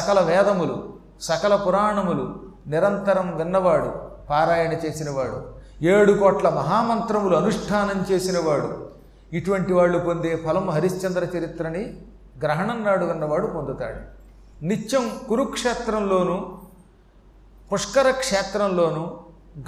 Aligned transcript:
సకల 0.00 0.20
వేదములు 0.20 0.94
సకల 1.20 1.56
పురాణములు 1.56 2.24
నిరంతరం 2.66 3.36
విన్నవాడు 3.36 3.90
పారాయణ 4.30 4.72
చేసినవాడు 4.72 5.38
ఏడు 5.84 6.12
కోట్ల 6.12 6.48
మహామంత్రములు 6.48 7.36
అనుష్ఠానం 7.36 8.06
చేసినవాడు. 8.10 8.88
ఇటువంటి 9.32 9.72
వాళ్ళు 9.72 9.98
పొందే 9.98 10.36
ఫలం 10.36 10.70
హరిశ్చంద్ర 10.70 11.24
చరిత్రని 11.36 11.82
గ్రహణం 12.42 12.84
నాడు 12.84 13.04
విన్నవాడు 13.04 13.46
పొందుతాడు. 13.46 14.00
నిత్యం 14.64 15.10
కురుక్షేత్రంలోనూ 15.28 16.58
పుష్కర 17.72 18.10
క్షేత్రంలోనూ 18.10 19.04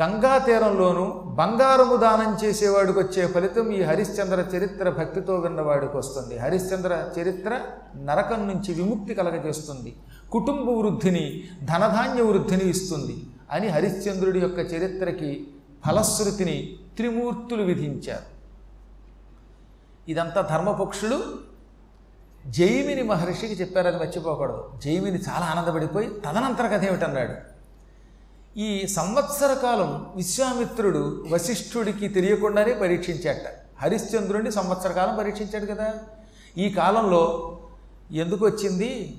గంగా 0.03 0.39
తీరంలోనూ 0.39 1.05
బంగారము 1.27 1.97
దానం 1.97 2.39
చేసేవాడికి 2.45 2.99
వచ్చే 2.99 3.27
ఫలితం 3.27 3.73
ఈ 3.73 3.83
హరిశ్చంద్ర 3.83 4.41
చరిత్ర 4.57 4.91
భక్తితో 4.91 5.35
విన్నవాడికి 5.35 5.97
వస్తుంది. 5.97 6.39
హరిశ్చంద్ర 6.39 6.93
చరిత్ర 7.19 7.61
నరకం 7.97 8.49
నుంచి 8.49 8.75
విముక్తి 8.75 9.15
కలగజేస్తుంది. 9.15 9.97
కుటుంబ 10.33 10.69
వృద్ధిని 10.69 11.49
ధనధాన్య 11.65 12.23
వృద్ధిని 12.23 12.71
ఇస్తుంది. 12.71 13.25
అని 13.51 13.69
హరిశ్చంద్రుడి 13.69 14.41
యొక్క 14.41 14.59
చరిత్రకి 14.59 15.47
ఫలశ్రుతిని 15.87 16.77
త్రిమూర్తులు 16.97 17.63
విధించారు. 17.63 18.37
ఇదంతా 20.11 20.41
ధర్మపక్షులు. 20.41 21.25
జైమిని 22.47 23.03
మహర్షికి 23.03 23.55
చెప్పారని 23.55 23.97
మర్చిపోకూడదు. 23.97 24.71
జైమిని 24.85 25.19
చాలా 25.19 25.47
ఆనందపడిపోయి 25.47 26.09
తదనంతర 26.09 26.67
కథ 26.67 26.85
ఏమిటన్నాడు? 26.85 27.33
ఈ 28.59 28.87
సంవత్సర 28.87 29.55
కాలం 29.55 30.07
విశ్వామిత్రుడు 30.17 31.25
వశిష్ఠుడికి 31.31 32.09
తెలియకుండానే 32.09 32.73
పరీక్షించాట. 32.73 33.41
హరిశ్చంద్రుడిని 33.83 34.53
సంవత్సర 34.53 34.93
కాలం 34.93 35.17
పరీక్షించాడు 35.17 35.67
కదా. 35.67 35.95
ఈ 36.59 36.71
కాలంలో 36.71 37.59
ఎందుకు 38.13 38.47
వచ్చింది? 38.47 39.17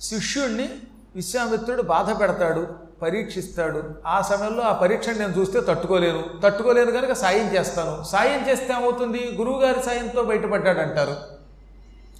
శిష్యుణ్ణి 0.00 0.68
విశ్వామిత్రుడు 1.14 1.82
బాధ 1.82 2.20
పెడతాడు 2.20 2.66
పరీక్షిస్తాడు. 3.02 3.82
ఆ 4.06 4.20
సమయంలో 4.20 4.62
ఆ 4.62 4.72
పరీక్షను 4.72 5.18
నేను 5.18 5.32
చూస్తే 5.38 5.60
తట్టుకోలేను. 5.60 6.24
తట్టుకోలేను 6.44 6.90
కనుక 6.90 7.12
సాయం 7.12 7.54
చేస్తాను. 7.54 8.04
సాయం 8.04 8.48
చేస్తే 8.48 8.72
ఏమవుతుంది? 8.72 9.32
గురువుగారి 9.36 9.82
సాయంతో 9.82 10.22
బయటపడ్డాడు 10.22 10.78
అంటారు 10.78 11.16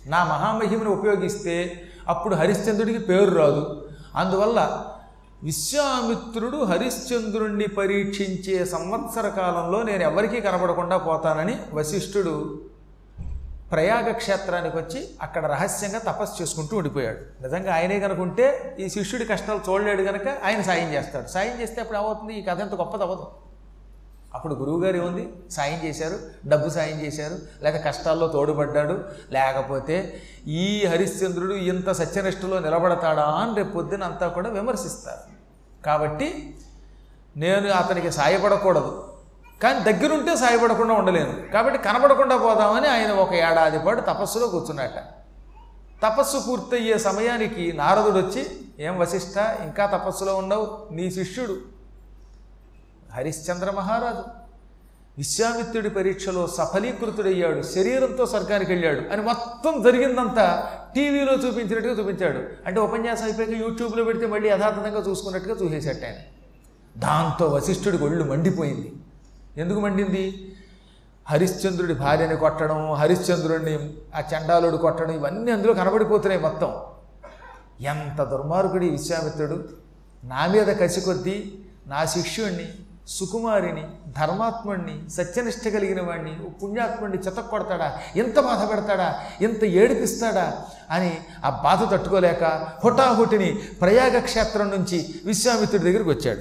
నా 0.06 0.24
మహామహిమను 0.24 0.90
ఉపయోగిస్తే 0.90 1.82
అప్పుడు 2.08 2.34
హరిశ్చంద్రుడికి 2.34 2.98
పేరు 2.98 3.34
రాదు. 3.34 3.88
అందువల్ల 4.16 4.84
విశ్వామిత్రుడు 5.42 6.64
హరిశ్చంద్రుణ్ణి 6.64 7.68
పరీక్షించే 7.68 8.64
సంవత్సర 8.64 9.28
కాలంలో 9.28 9.82
నేను 9.82 10.02
ఎవరికీ 10.02 10.40
కనబడకుండా 10.40 10.96
పోతానని 10.96 11.56
వశిష్ఠుడు 11.72 12.60
ప్రయాగ 13.72 14.12
క్షేత్రానికి 14.12 14.76
వచ్చి 14.76 15.08
అక్కడ 15.22 15.46
రహస్యంగా 15.46 15.98
తపస్సు 15.98 16.42
చేసుకుంటూ 16.42 16.76
ఉండిపోయాడు. 16.76 17.42
నిజంగా 17.42 17.74
ఆయనే 17.74 18.00
కనుకుంటే 18.00 18.76
ఈ 18.80 18.88
శిష్యుడి 18.88 19.24
కష్టాలు 19.24 19.60
చూడలేడు 19.70 20.02
కనుక 20.02 20.28
ఆయన 20.44 20.62
సాయం 20.62 20.92
చేస్తాడు. 20.92 21.28
సాయం 21.28 21.60
చేస్తే 21.60 21.80
అప్పుడు 21.80 21.98
ఏమవుతుంది? 21.98 22.34
ఈ 22.34 22.42
కథ 22.42 22.60
ఎంత 22.60 22.74
గొప్పది 22.74 23.02
అవ్వదు. 23.02 23.26
అప్పుడు 24.34 24.54
గురువుగారు 24.54 24.96
ఏముంది? 24.96 25.32
సాయం 25.50 25.80
చేశారు. 25.84 26.18
డబ్బు 26.46 26.68
సాయం 26.68 27.00
చేశారు. 27.00 27.38
లేక 27.62 27.84
కష్టాల్లో 27.84 28.28
తోడుపడ్డాడు. 28.28 29.04
లేకపోతే 29.32 30.22
ఈ 30.46 30.86
హరిశ్చంద్రుడు 30.86 31.54
ఇంత 31.54 31.90
సత్యనిష్టలో 31.90 32.58
నిలబడతాడా 32.58 33.22
అని 33.22 33.54
రేపు 33.54 33.72
పొద్దున 33.72 34.04
అంతా 34.04 34.28
కూడా 34.28 34.48
విమర్శిస్తారు. 34.48 35.36
కాబట్టి 35.84 36.58
నేను 37.36 37.70
అతనికి 37.70 38.10
సాయపడకూడదు. 38.10 39.15
కానీ 39.62 39.92
దగ్గరుంటే 39.92 40.36
సాయపడకుండా 40.36 40.94
ఉండలేను. 40.94 41.52
కాబట్టి 41.52 41.78
కనబడకుండా 41.78 42.36
పోదామని 42.36 42.88
ఆయన 42.88 43.10
ఒక 43.10 43.34
ఏడాది 43.34 43.78
పాటు 43.78 44.00
తపస్సులో 44.00 44.46
కూర్చున్నట్ట 44.46 44.98
తపస్సు 46.02 46.44
పూర్తయ్యే 46.48 46.98
సమయానికి 46.98 47.72
నారదుడు 47.72 48.18
వచ్చి 48.18 48.46
ఏం 48.78 48.98
వశిష్ట 48.98 49.36
ఇంకా 49.38 49.86
తపస్సులో 49.86 50.36
ఉండవు 50.36 50.94
నీ 50.94 51.10
శిష్యుడు 51.10 51.56
హరిశ్చంద్ర 53.12 53.70
మహారాజు. 53.70 54.22
విశ్వామిత్రుడి 55.18 55.90
పరీక్షలో 55.90 56.46
సఫలీకృతుడయ్యాడు. 56.46 57.62
శరీరంతో 57.62 58.26
స్వర్గానికి 58.26 58.72
వెళ్ళాడు. 58.72 59.12
అని 59.12 59.22
మొత్తం 59.22 59.82
జరిగిందంతా 59.82 60.72
టీవీలో 60.94 61.32
చూపించినట్టుగా 61.32 61.98
చూపించాడు. 61.98 62.38
అంటే 62.66 62.80
ఉపన్యాసం 62.80 63.24
అయిపోయాక 63.24 63.50
యూట్యూబ్లో 63.50 64.04
పెడితే 64.04 64.26
మళ్ళీ 64.26 64.48
యథార్థంగా 64.48 65.10
చూసుకున్నట్టుగా 65.10 65.54
చూసేసట 65.54 66.04
ఆయన. 66.04 66.14
దాంతో 67.00 67.46
వశిష్ఠుడికి 67.46 68.04
ఒళ్ళు 68.04 68.24
మండిపోయింది. 68.24 68.92
ఎందుకు 69.56 69.80
మండింది? 69.80 70.54
హరిశ్చంద్రుడి 71.26 71.94
భార్యని 71.94 72.36
కొట్టడం 72.36 72.92
హరిశ్చంద్రుడిని 72.92 73.94
ఆ 74.14 74.20
చండాలుడు 74.20 74.76
కొట్టడం 74.76 75.14
ఇవన్నీ 75.14 75.52
అందులో 75.52 75.74
కనబడిపోతున్నాయి 75.74 76.40
మొత్తం. 76.40 76.74
ఎంత 77.80 78.22
దుర్మార్గుడి 78.22 78.90
విశ్వామిత్రుడు. 78.90 79.68
నా 80.24 80.46
మీద 80.46 80.66
కసి 80.66 81.00
కొద్దీ 81.00 81.58
నా 81.86 82.04
శిష్యుణ్ణి 82.04 82.68
సుకుమారిని 83.08 83.88
ధర్మాత్ముడిని 84.06 85.10
సత్యనిష్ట 85.10 85.68
కలిగిన 85.68 86.02
వాడిని 86.02 86.36
పుణ్యాత్ముడిని 86.62 87.18
చెతక్ 87.18 87.50
కొడతాడా? 87.50 87.98
ఎంత 88.16 88.40
బాధ 88.40 88.70
పెడతాడా? 88.70 89.14
ఎంత 89.40 89.64
ఏడిపిస్తాడా? 89.64 90.64
అని 90.90 91.18
ఆ 91.44 91.50
బాధ 91.50 91.94
తట్టుకోలేక 91.94 92.44
హుటాహుటిని 92.84 93.58
ప్రయాగ 93.80 94.18
క్షేత్రం 94.18 94.70
నుంచి 94.70 95.14
విశ్వామిత్రుడి 95.24 95.84
దగ్గరికి 95.84 96.08
వచ్చాడు. 96.08 96.40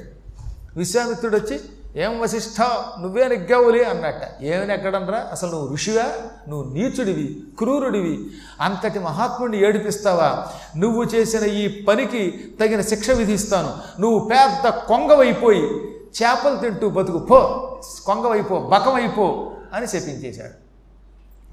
విశ్వామిత్రుడు 0.78 1.38
వచ్చి 1.38 1.62
ఏం 1.96 2.20
వశిష్ఠ? 2.20 2.62
నువ్వే 3.00 3.28
నెగ్గావులే 3.28 3.84
అన్నట్ట. 3.84 4.44
ఏమని 4.44 4.74
ఎక్కడనరా 4.74 5.30
అసలు 5.32 5.50
నువ్వు 5.50 5.74
ఋషివా? 5.74 6.04
నువ్వు 6.50 6.74
నీచుడివి 6.74 7.44
క్రూరుడివి. 7.58 8.30
అంతటి 8.62 9.00
మహాత్ముడిని 9.00 9.68
ఏడిపిస్తావా? 9.68 10.48
నువ్వు 10.78 11.04
చేసిన 11.04 11.44
ఈ 11.44 11.84
పనికి 11.84 12.54
తగిన 12.60 12.82
శిక్ష 12.82 13.12
విధిస్తాను. 13.12 14.02
నువ్వు 14.02 14.30
పెద్ద 14.30 14.68
కొంగవైపోయి 14.68 15.64
చేపలు 16.22 16.56
తింటూ 16.56 16.90
బతుకు. 16.90 17.18
పో 17.18 17.38
కొంగవైపో 18.06 18.60
బకమైపో 18.60 19.52
అని 19.74 19.86
చెప్పించేశాడు 19.86 20.66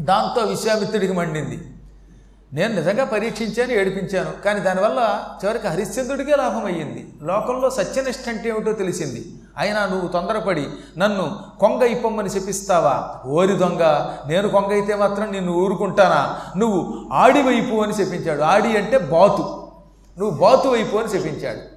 దాంతో 0.03 0.47
విశ్వామిత్రుడికి 0.47 1.13
మండింది. 1.13 1.65
నేను 2.53 2.75
నిజంగా 2.75 3.05
పరీక్షించాను 3.05 3.73
ఏడిపించాను. 3.73 4.43
కానీ 4.45 4.61
దానివల్ల 4.61 5.29
చివరికి 5.45 5.67
హరిశ్చంద్రుడికే 5.67 6.37
లాభం 6.37 6.65
అయ్యింది 6.65 7.13
లోకంలో 7.23 7.71
సత్యనిష్ట 7.71 8.29
అంటే 8.29 8.49
ఏమిటో 8.49 8.73
తెలిసింది. 8.73 9.33
అయినా 9.59 9.87
నువ్వు 9.87 10.09
తొందరపడి 10.09 10.67
నన్ను 10.99 11.39
కొంగ 11.61 11.83
ఇప్పమ్మని 11.83 12.29
చెప్పిస్తావా 12.29 13.15
ఓరి 13.27 13.57
దొంగ 13.57 13.83
నేను 14.27 14.49
కొంగ 14.49 14.73
అయితే 14.73 14.95
మాత్రం 14.95 15.33
నిన్ను 15.33 15.53
ఊరుకుంటానా? 15.53 16.41
నువ్వు 16.57 17.09
ఆడి 17.13 17.43
వైపు 17.43 17.75
అని 17.83 17.93
చెప్పించాడు 17.93 18.43
ఆడి 18.43 18.77
అంటే 18.77 18.99
బాతు. 18.99 19.69
నువ్వు 20.19 20.31
బాతు 20.31 20.69
వైపు 20.69 20.97
అని 20.97 21.09
చెప్పించాడు 21.09 21.73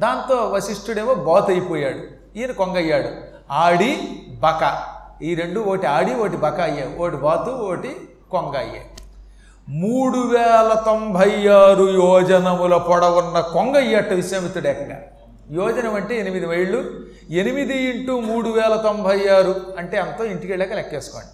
దాంతో 0.00 0.36
వశిష్ఠుడేమో 0.48 1.14
బాతు 1.14 1.50
అయిపోయాడు. 1.50 1.98
ఈయన 2.38 2.50
కొంగ 2.50 2.76
అయ్యాడు. 2.76 3.08
ఆడి 3.50 4.22
బక. 4.40 4.82
ఈ 5.22 5.34
రెండు 5.34 5.60
ఒకటి 5.60 5.86
ఆడి 5.86 6.14
ఒకటి 6.14 6.36
బక 6.36 6.60
అయ్యాయి. 6.60 6.96
ఒకటి 6.98 7.16
బాతు 7.16 7.50
ఒకటి 7.50 7.96
కొంగ 8.30 8.56
అయ్యాయి. 8.56 8.86
మూడు 9.68 10.18
వేల 10.18 10.82
తొంభై 10.86 11.48
ఆరు 11.48 11.84
యోజనముల 11.90 12.76
పొడవున్న 12.76 13.40
కొంగ 13.40 13.76
అయ్యట 13.76 14.12
విశ్వామిత్రుడు 14.12 14.68
ఏకంగా. 14.68 14.96
యోజనం 15.50 15.94
అంటే 15.94 16.18
ఎనిమిది 16.18 16.46
మైళ్ళు 16.46 17.00
ఎనిమిది 17.30 17.82
ఇంటూ 17.82 18.20
మూడు 18.20 18.48
వేల 18.48 18.76
తొంభై 18.76 19.28
ఆరు. 19.28 19.74
అంటే 19.78 19.96
అంత 19.98 20.20
ఇంటికి 20.20 20.52
వెళ్ళాక 20.52 20.72
లెక్కేసుకోండి. 20.72 21.28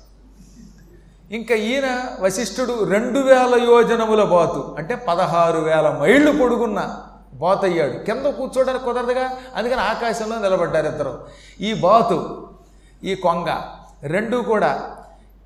ఇంకా 1.36 1.54
ఈయన 1.54 2.04
వశిష్ఠుడు 2.20 2.84
రెండు 2.84 3.18
వేల 3.18 3.60
యోజనముల 3.68 4.22
బాతు. 4.22 4.74
అంటే 4.78 4.94
పదహారు 4.94 5.58
వేల 5.58 5.98
మైళ్ళు 6.00 6.32
పొడుగున్న 6.32 6.97
బాతు 7.34 7.66
అయ్యాడు 7.66 7.92
కింద 7.92 8.26
కూర్చోడానికి 8.26 8.84
కుదరదుగా? 8.84 9.30
అందుకని 9.56 9.80
ఆకాశంలో 9.80 10.38
నిలబడ్డారు 10.38 10.86
ఇద్దరు. 10.86 11.18
ఈ 11.60 11.74
బాతు 11.74 12.48
ఈ 13.04 13.14
కొంగ 13.14 13.60
రెండు 14.02 14.36
కూడా 14.36 14.97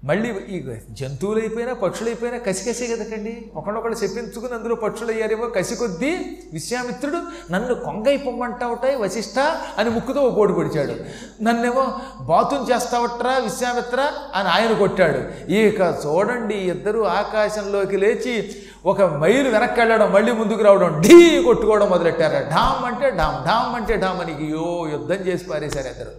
మళ్ళీ 0.02 0.28
ఈ 0.54 0.56
జంతువులైపోయినా 0.98 1.72
పక్షులైపోయినా 1.82 1.82
కసి 1.82 2.08
అయిపోయినా 2.10 2.38
కసికసే 2.46 2.86
కదకండి 2.92 3.32
ఒకళ్ళొకళ్ళు 3.58 3.96
చెప్పించుకుని 4.02 4.54
అందులో 4.56 4.74
పక్షులు 4.74 5.10
అయ్యారేమో 5.14 5.46
కసి 5.56 5.74
కొద్దీ 5.80 6.10
విశ్వామిత్రుడు 6.52 7.18
నన్ను 7.52 7.74
కొంగై 7.84 8.14
పొమ్మంటావుటాయి 8.24 8.96
వశిష్ట 9.02 9.38
అని 9.78 9.90
ముక్కుతో 9.90 10.20
ఓ 10.28 10.30
కోడి 10.38 10.52
పొడిచాడు 10.52 10.94
నన్నేమో 11.46 11.84
బాతుని 12.30 12.66
చేస్తావట్రా 12.70 13.34
విశ్వామిత్ర 13.46 14.00
అని 14.34 14.48
ఆయన 14.48 14.72
కొట్టాడు. 14.82 15.20
ఇక 15.58 15.80
చూడండి 16.04 16.58
ఇద్దరు 16.72 17.02
ఆకాశంలోకి 17.20 17.96
లేచి 18.04 18.34
ఒక 18.92 19.02
మైలు 19.22 19.48
వెనక్కి 19.56 19.80
వెళ్ళడం 19.80 20.10
మళ్ళీ 20.16 20.32
ముందుకు 20.40 20.64
రావడం 20.68 21.00
ఢీ 21.06 21.18
కొట్టుకోవడం 21.48 21.90
మొదలెట్టారు. 21.94 22.40
ఢామ్ 22.54 22.84
అంటే 22.90 23.10
ఢామ్ 23.20 23.38
ఢామ్ 23.48 23.76
అంటే 23.80 23.96
ఢామ్ 24.06 24.20
అని 24.24 24.34
యో 24.54 24.66
యుద్ధం 24.94 25.22
చేసి 25.28 25.46
పారేశారు 25.52 25.90
ఇద్దరు. 25.94 26.12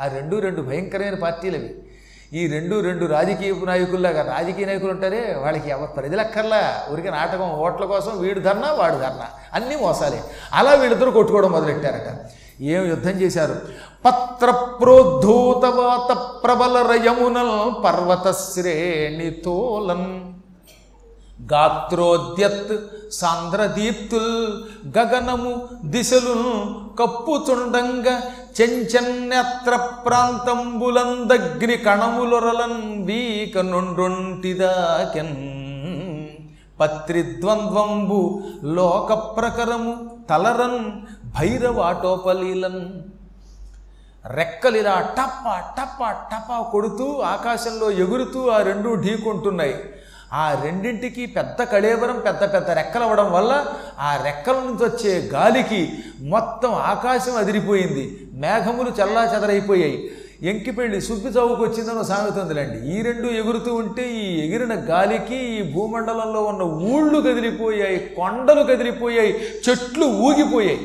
ఆ 0.00 0.06
రెండు 0.16 0.36
రెండు 0.46 0.62
భయంకరమైన 0.70 1.18
పార్టీలు 1.26 1.58
అవి 1.60 1.72
ఈ 2.34 2.46
రెండు 2.46 2.80
రెండు 2.80 3.06
రాజకీయ 3.06 3.54
నాయకుల్లాగా 3.64 4.34
రాజకీయ 4.36 4.66
నాయకులు 4.66 4.90
ఉంటారే 4.90 5.36
వాళ్ళకి 5.38 5.70
ఎవరు 5.70 5.86
ప్రజలక్కర్లా 5.86 6.86
ఊరికి 6.92 7.10
నాటకం 7.10 7.50
ఓట్ల 7.50 7.84
కోసం 7.84 8.18
వీడు 8.18 8.40
ధర్నా 8.40 8.72
వాడు 8.72 8.94
ధర్నా. 8.94 9.26
అన్నీ 9.54 9.76
మోసాలే. 9.76 10.20
అలా 10.52 10.70
వీళ్ళిద్దరు 10.70 11.10
కొట్టుకోవడం 11.10 11.52
మొదలెట్టారట. 11.52 12.18
ఏం 12.60 12.88
యుద్ధం 12.88 13.10
చేశారు? 13.10 13.56
పత్ర 14.04 14.50
ప్రోద్ధూతవాత 14.50 16.16
ప్రబల 16.44 16.86
రయమునల్ 16.90 17.84
పర్వత 17.84 18.30
శ్రేణి 18.30 19.30
తోలన్. 19.30 20.34
గాత్రోద్యత్ 21.38 22.74
సాంద్రదీప్తుల్ 23.18 24.34
గగనము 24.96 25.52
దిశలు 25.92 26.36
కప్పుచుండంగ 27.00 28.06
చెంచెన్నెత్ర 28.58 29.72
ప్రాంతంబులందగ్ని 30.06 31.76
కణములొరలన్ 31.86 32.82
వీక 33.08 33.56
నుండొంటిదాకెన్ 33.72 35.36
పత్రిద్వంద్వంబు 36.80 38.20
లోక 38.76 39.12
ప్రకరము 39.36 39.92
తలరన్ 40.30 40.80
భైరవాటోపలీలన్. 41.36 42.82
రెక్కలిలా 44.24 44.94
టప్ప 45.18 45.44
టప్ప 45.78 46.00
టప్ప 46.30 46.50
కొడుతూ 46.74 47.06
ఆకాశంలో 47.34 47.88
ఎగురుతూ 48.04 48.40
ఆ 48.56 48.58
రెండు 48.68 48.90
ఢీకొంటున్నాయి. 49.04 49.76
ఆ 50.42 50.44
రెండింటికి 50.64 51.24
పెద్ద 51.36 51.62
కళేబరం 51.72 52.18
పెద్ద 52.26 52.42
పెద్ద 52.54 52.70
రెక్కలు 52.78 53.04
అవ్వడం 53.06 53.28
వల్ల 53.32 53.52
ఆ 53.98 54.10
రెక్కల 54.24 54.56
నుంచి 54.66 54.84
వచ్చే 54.84 55.12
గాలికి 55.34 55.80
మొత్తం 56.34 56.72
ఆకాశం 56.92 57.34
అదిరిపోయింది. 57.36 58.04
మేఘములు 58.44 58.92
చల్లా 59.00 59.22
చెదరైపోయాయి 59.32 59.98
ఎంకిపెళ్ళి 60.50 60.98
సుబ్బి 61.00 61.30
చౌకు 61.36 61.62
వచ్చిందని 61.64 62.04
సామెత 62.04 62.38
ఉందిలేండి 62.38 62.78
ఈ 62.94 62.96
రెండు 63.02 63.28
ఎగురుతూ 63.40 63.74
ఉంటే 63.74 64.04
ఈ 64.22 64.24
ఎగిరిన 64.44 64.74
గాలికి 64.90 65.38
ఈ 65.58 65.60
భూమండలంలో 65.74 66.40
ఉన్న 66.50 66.62
ఊళ్ళు 66.92 67.18
కదిలిపోయాయి 67.26 67.98
కొండలు 68.18 68.62
కదిలిపోయాయి 68.70 69.32
చెట్లు 69.68 70.06
ఊగిపోయాయి. 70.26 70.80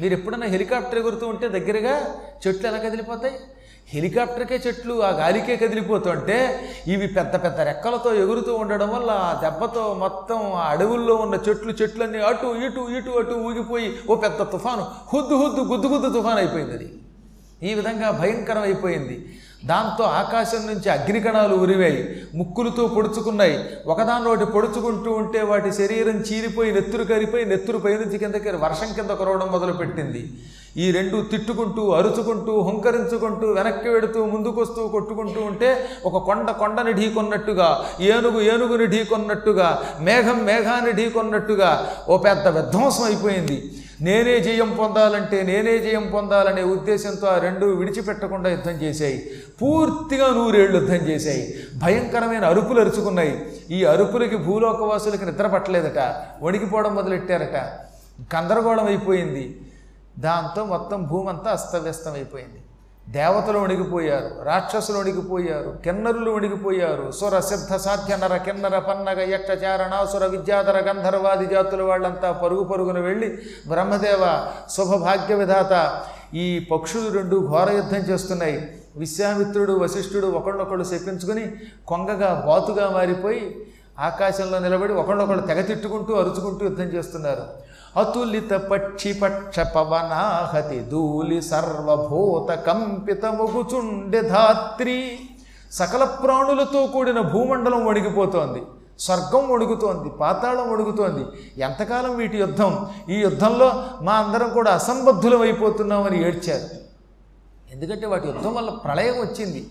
మీరు 0.00 0.12
ఎప్పుడన్నా 0.12 0.46
హెలికాప్టర్ 0.54 0.98
ఎగురుతూ 0.98 1.26
ఉంటే 1.28 1.48
దగ్గరగా 1.48 1.94
చెట్లు 2.46 2.66
ఎలా 2.68 2.78
కదిలిపోతాయి? 2.78 3.36
హెలికాప్టర్కే 3.94 4.58
చెట్లు 4.64 4.94
ఆ 5.02 5.10
గాలికే 5.18 5.54
కదిలిపోతుంటే 5.56 6.38
ఇవి 6.88 7.06
పెద్ద 7.16 7.34
పెద్ద 7.44 7.60
రెక్కలతో 7.68 8.10
ఎగురుతూ 8.22 8.52
ఉండడం 8.62 8.90
వల్ల 8.94 9.10
ఆ 9.22 9.32
దెబ్బతో 9.42 9.84
మొత్తం 10.02 10.40
ఆ 10.56 10.66
అడవుల్లో 10.72 11.14
ఉన్న 11.24 11.36
చెట్లు 11.46 11.74
చెట్లన్నీ 11.80 12.20
అటు 12.28 12.50
ఇటు 12.64 12.84
ఇటు 12.96 13.12
అటు 13.20 13.36
ఊగిపోయి 13.48 13.88
ఓ 14.08 14.16
పెద్ద 14.24 14.42
తుఫాను 14.52 14.84
హుద్దు 15.12 15.36
హుద్దు 15.42 15.64
గుద్దు 15.70 15.90
గుద్దు 15.92 16.10
తుఫాను 16.16 16.40
అయిపోయింది 16.40 16.74
అది. 16.74 16.88
ఈ 17.62 17.72
విధంగా 17.74 18.08
భయంకరం 18.18 18.62
అయిపోయింది 18.62 19.16
దాంతో 19.66 20.04
ఆకాశం 20.04 20.62
నుంచి 20.66 20.88
అగ్నికణాలు 20.90 21.54
ఉరివాయి 21.56 22.00
ముక్కులతో 22.34 22.86
పొడుచుకున్నాయి. 22.86 23.56
ఒకదానిలోటి 23.86 24.44
పొడుచుకుంటూ 24.44 25.10
ఉంటే 25.12 25.42
వాటి 25.42 25.72
శరీరం 25.72 26.16
చీలిపోయి 26.16 26.72
నెత్తురు 26.72 27.04
కరిపోయి 27.04 27.44
నెత్తురు 27.44 27.78
పైనుంచి 27.78 28.18
కిందకి 28.18 28.56
వర్షం 28.56 28.90
కింద 28.96 29.10
కురవడం 29.10 29.48
మొదలుపెట్టింది. 29.52 30.32
ఈ 30.76 30.90
రెండు 30.90 31.16
తిట్టుకుంటూ 31.30 31.90
అరుచుకుంటూ 31.90 32.52
హుంకరించుకుంటూ 32.60 33.46
వెనక్కి 33.52 33.88
వెడుతూ 33.88 34.24
ముందుకొస్తూ 34.24 34.88
కొట్టుకుంటూ 34.88 35.40
ఉంటే 35.40 35.68
ఒక 36.04 36.22
కొండ 36.24 36.50
కొండని 36.50 36.92
ఢీకొన్నట్టుగా 36.92 37.68
ఏనుగు 38.00 38.40
ఏనుగుని 38.40 38.86
ఢీకొన్నట్టుగా 38.86 39.68
మేఘం 40.00 40.44
మేఘాన్ని 40.44 40.92
ఢీకొన్నట్టుగా 40.92 41.70
ఓ 42.08 42.16
పెద్ద 42.16 42.48
విధ్వంసం 42.48 43.04
అయిపోయింది. 43.04 43.58
నేనే 44.04 44.40
జయం 44.40 44.76
పొందాలంటే 44.78 45.42
నేనే 45.42 45.78
జయం 45.78 46.10
పొందాలనే 46.14 46.62
ఉద్దేశంతో 46.62 47.26
ఆ 47.26 47.38
రెండు 47.38 47.66
విడిచిపెట్టకుండా 47.66 48.50
యుద్ధం 48.50 48.72
చేశాయి. 48.72 49.30
పూర్తిగా 49.62 50.26
నూరేళ్ళు 50.34 50.78
యుద్ధం 50.78 51.08
చేశాయి. 51.08 51.54
భయంకరమైన 51.76 52.44
అరుపులు 52.44 52.80
అరుచుకున్నాయి. 52.80 53.60
ఈ 53.70 53.84
అరుపులకి 53.84 54.36
భూలోకవాసులకి 54.36 55.24
నిద్ర 55.24 55.46
పట్టలేదట. 55.46 56.14
వణికిపోవడం 56.42 56.94
మొదలెట్టారట. 56.94 57.56
గందరగోళం 58.34 58.86
అయిపోయింది. 58.86 59.60
దాంతో 60.18 60.64
మొత్తం 60.64 61.06
భూమంతా 61.06 61.50
అస్తవ్యస్తం 61.50 62.12
అయిపోయింది 62.12 62.63
దేవతలు 63.08 63.58
వణిగిపోయారు 63.58 64.44
రాక్షసులు 64.44 64.98
వణిగిపోయారు 64.98 65.70
కిన్నరులు 65.84 66.30
వణిగిపోయారు 66.30 67.10
సుర 67.10 67.40
సిద్ధ 67.40 67.76
సాధ్య 67.76 68.16
నర 68.16 68.36
కిన్నర 68.36 68.78
పన్నగ 68.78 69.20
యక్షచారణాసుర 69.20 70.26
విద్యాధర 70.26 70.78
గంధర్వాది 70.78 71.46
జాతుల 71.46 71.82
వాళ్ళంతా 71.82 72.32
పరుగు 72.32 72.64
పరుగున 72.64 72.98
వెళ్ళి 72.98 73.28
బ్రహ్మదేవ 73.68 74.50
శుభభాగ్య 74.70 75.34
విధాత 75.34 76.02
ఈ 76.34 76.66
పక్షులు 76.72 77.10
రెండు 77.12 77.36
ఘోర 77.50 77.70
యుద్ధం 77.70 78.02
చేస్తున్నాయి. 78.10 78.80
విశ్వామిత్రుడు 78.96 79.72
వశిష్ఠుడు 79.72 80.26
ఒకళ్ళొకళ్ళు 80.26 80.84
చెప్పించుకుని 80.84 81.44
కొంగగా 81.86 82.44
బాతుగా 82.46 82.90
మారిపోయి 82.90 83.66
ఆకాశంలో 83.98 84.58
నిలబడి 84.58 84.92
ఒకళ్ళొకళ్ళు 84.92 85.46
తెగ 85.46 85.60
తిట్టుకుంటూ 85.60 86.14
అరుచుకుంటూ 86.14 86.64
యుద్ధం 86.64 86.84
చేస్తున్నారు. 86.84 87.44
అతులిత 87.96 88.52
పక్షి 88.52 89.12
పక్ష 89.12 89.60
పవనాహతి 89.60 90.80
ధూళి 90.92 91.42
సర్వభూత 91.42 92.50
కంపిత 92.66 93.24
ముగుచుండె 93.26 94.20
ధాత్రి. 94.20 95.18
సకల 95.72 96.04
ప్రాణులతో 96.04 96.86
కూడిన 96.86 97.20
భూమండలం 97.20 97.86
వణిగిపోతోంది 97.86 98.62
స్వర్గం 98.98 99.44
వణుకుతోంది 99.48 100.08
పాతాళం 100.08 100.66
వణుకుతోంది 100.72 101.22
ఎంతకాలం 101.62 102.16
వీటి 102.16 102.36
యుద్ధం? 102.36 102.72
ఈ 103.08 103.16
యుద్ధంలో 103.20 103.68
మా 104.02 104.12
అందరం 104.12 104.48
కూడా 104.48 104.70
అసంబద్ధులం 104.72 105.40
అయిపోతున్నామని 105.40 106.18
ఏడ్చారు. 106.26 106.68
ఎందుకంటే 107.72 108.06
వాటి 108.06 108.26
యుద్ధం 108.26 108.54
వల్ల 108.54 108.70
ప్రళయం 108.70 109.16
వచ్చింది. 109.20 109.62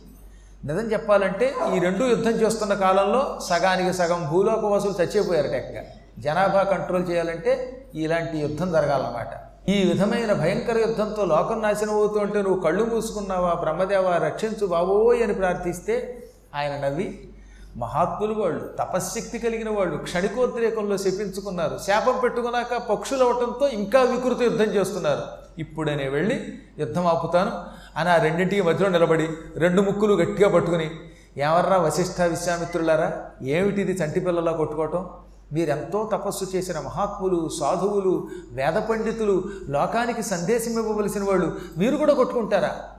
నిజం 0.65 0.85
చెప్పాలంటే 0.93 1.55
ఈ 1.75 1.79
రెండు 1.79 2.03
యుద్ధం 2.03 2.31
చేస్తున్న 2.31 2.73
కాలంలో 2.73 3.39
సగానికి 3.49 3.93
సగం 3.93 4.21
భూలోక 4.31 4.65
వసూలు 4.65 4.95
చచ్చిపోయారు 5.01 5.47
టెక్క 5.47 6.02
జనాభా 6.23 6.63
కంట్రోల్ 6.63 7.09
చేయాలంటే 7.09 7.85
ఇలాంటి 7.95 8.37
యుద్ధం 8.37 8.71
జరగాలన్నమాట. 8.71 9.27
ఈ 9.69 9.87
విధమైన 9.87 10.33
భయంకర 10.33 10.77
యుద్ధంతో 10.77 11.25
లోకం 11.25 11.61
నాశనం 11.61 11.93
అవుతుంటే 11.93 12.41
నువ్వు 12.41 12.59
కళ్ళు 12.59 12.83
మూసుకున్నావా 12.83 13.53
బ్రహ్మదేవ 13.53 14.11
రక్షించు 14.11 14.65
బాబోయ్ 14.65 15.23
అని 15.23 15.33
ప్రార్థిస్తే 15.33 16.23
ఆయన 16.55 16.85
నవ్వి 16.85 17.29
మహాత్ములు 17.77 18.33
వాళ్ళు 18.33 18.75
తపశ్శక్తి 18.79 19.39
కలిగిన 19.39 19.69
వాళ్ళు 19.69 19.97
క్షణికోద్రేకంలో 19.97 20.97
శపించుకున్నారు. 20.97 21.79
శాపం 21.87 22.19
పెట్టుకున్నాక 22.23 22.77
పక్షులు 22.77 23.23
అవటంతో 23.23 23.67
ఇంకా 23.67 24.01
వికృత 24.01 24.41
యుద్ధం 24.41 24.65
చేస్తున్నారు. 24.65 25.21
ఇప్పుడనే 25.57 26.09
వెళ్ళి 26.09 26.53
యుద్ధం 26.79 27.07
ఆపుతాను. 27.07 27.51
అని 27.99 28.09
ఆ 28.09 28.15
రెండింటికి 28.15 28.61
మధ్యలో 28.61 28.89
నిలబడి 28.89 29.29
రెండు 29.55 29.81
ముక్కులు 29.81 30.13
గట్టిగా 30.13 30.49
పట్టుకుని 30.49 30.91
ఎవర్రా 31.37 31.77
వశిష్ఠ 31.77 32.21
విశ్వామిత్రులారా 32.21 33.11
ఏమిటిది 33.41 33.91
చంటి 33.91 34.19
పిల్లలా 34.19 34.51
కొట్టుకోవటం? 34.51 35.09
మీరెంతో 35.53 36.09
తపస్సు 36.13 36.45
చేసిన 36.55 36.79
మహాత్ములు 36.79 37.49
సాధువులు 37.59 38.27
వేద 38.51 38.73
పండితులు 38.73 39.43
లోకానికి 39.69 40.23
సందేశం 40.23 40.71
ఇవ్వవలసిన 40.71 41.23
వాళ్ళు 41.23 41.55
మీరు 41.77 41.97
కూడా 41.97 42.13
కొట్టుకుంటారా? 42.13 42.89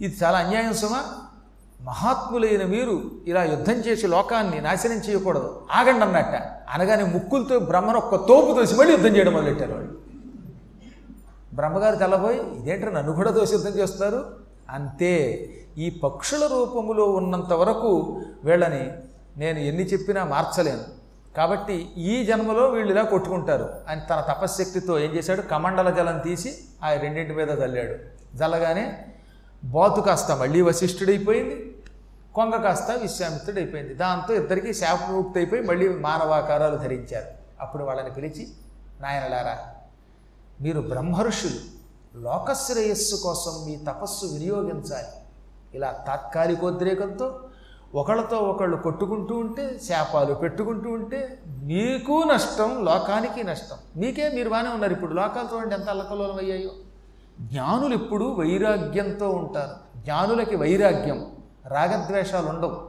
ఇది 0.00 0.16
చాలా 0.24 0.38
అన్యాయం 0.38 0.74
సుమా. 0.74 1.04
మహాత్ములైన 1.82 2.64
మీరు 2.64 3.02
ఇలా 3.26 3.44
యుద్ధం 3.44 3.72
చేసి 3.72 4.06
లోకాన్ని 4.06 4.60
నాశనం 4.60 4.96
చేయకూడదు. 4.96 5.60
ఆగండి 5.72 6.04
అన్నట్ట. 6.04 6.34
అనగానే 6.70 7.04
ముక్కులతో 7.04 7.58
బ్రహ్మను 7.58 7.98
ఒక్క 7.98 8.16
తోపు 8.16 8.54
తోసి 8.54 8.74
మళ్ళీ 8.74 8.92
యుద్ధం 8.92 9.16
చేయడం 9.16 9.32
మొదలెట్టారు 9.32 9.72
వాళ్ళు. 9.72 9.98
బ్రహ్మగారు 11.54 11.96
తెల్లబోయి 11.96 12.38
ఇదేంటారు 12.56 12.90
నన్ను 12.90 13.12
కూడా 13.12 13.30
దోష 13.30 13.52
యుద్ధం 13.52 13.70
చేస్తారు 13.70 14.26
అంతే. 14.70 15.48
ఈ 15.78 15.90
పక్షుల 15.90 16.46
రూపములో 16.46 17.04
ఉన్నంత 17.04 17.52
వరకు 17.52 18.20
వీళ్ళని 18.44 18.90
నేను 19.38 19.58
ఎన్ని 19.58 19.82
చెప్పినా 19.82 20.24
మార్చలేను. 20.24 20.84
కాబట్టి 21.36 21.74
ఈ 21.96 22.26
జన్మలో 22.26 22.66
వీళ్ళు 22.66 22.92
ఇలా 22.92 23.02
కొట్టుకుంటారు. 23.02 23.74
అని 23.88 24.00
తన 24.00 24.20
తపశ్శక్తితో 24.20 24.98
ఏం 24.98 25.10
చేశాడు? 25.10 25.42
కమండల 25.42 25.90
జలం 25.90 26.18
తీసి 26.18 26.58
ఆ 26.84 26.92
రెండింటి 26.92 27.34
మీద 27.34 27.48
చల్లాడు 27.50 27.94
జల్లగానే 28.36 29.06
బాతు 29.64 30.00
కాస్త 30.00 30.32
మళ్ళీ 30.32 30.60
వశిష్ఠుడైపోయింది. 30.60 31.82
కొంగ 32.34 32.50
కాస్త 32.50 32.90
విశ్వామిత్రుడైపోయింది. 32.90 33.94
దాంతో 33.94 34.34
ఇద్దరికీ 34.34 34.74
శాపముక్తి 34.74 35.38
అయిపోయి 35.38 35.62
మళ్ళీ 35.62 35.88
మానవాకారాలు 35.88 36.76
ధరించారు. 36.76 37.26
అప్పుడు 37.60 37.84
వాళ్ళని 37.84 38.10
పిలిచి 38.10 38.48
నాయనలారా 39.00 39.58
మీరు 40.60 40.80
బ్రహ్మర్షులు 40.80 41.78
లోకశ్రేయస్సు 42.18 43.16
కోసం 43.16 43.66
మీ 43.66 43.76
తపస్సు 43.76 44.26
వినియోగించాలి. 44.26 45.06
ఇలా 45.74 46.04
తాత్కాలికోద్రేకంతో 46.06 47.47
ఒకళ్ళతో 47.94 48.36
ఒకళ్ళు 48.36 48.76
కొట్టుకుంటూ 48.76 49.34
ఉంటే 49.34 49.80
శాపాలు 49.88 50.34
పెట్టుకుంటూ 50.34 50.90
ఉంటే 50.90 51.38
మీకు 51.46 52.22
నష్టం 52.32 52.84
లోకానికి 52.84 53.44
నష్టం. 53.44 53.76
మీకే 53.96 54.30
మీరు 54.34 54.48
బాగానే 54.48 54.68
ఉన్నారు 54.68 54.92
ఇప్పుడు. 54.92 55.12
లోకాలు 55.12 55.56
చూడండి 55.56 55.74
ఎంత 55.74 55.88
అల్లకలోలం 55.88 56.38
అయ్యాయో. 56.38 56.70
జ్ఞానులు 57.40 57.94
ఎప్పుడూ 57.94 58.32
వైరాగ్యంతో 58.32 59.30
ఉంటారు. 59.30 60.00
జ్ఞానులకి 60.00 60.56
వైరాగ్యం 60.56 61.26
రాగద్వేషాలు 61.66 62.46
ఉండవు. 62.46 62.88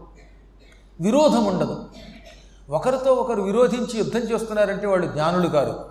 విరోధం 1.01 1.46
ఉండదు. 1.46 1.89
ఒకరితో 2.70 3.13
ఒకరు 3.13 3.41
విరోధించి 3.41 3.98
యుద్ధం 3.98 4.20
చేస్తున్నారంటే 4.20 4.88
వాళ్ళు 4.88 5.08
జ్ఞానులు 5.08 5.48
కారు. 5.48 5.86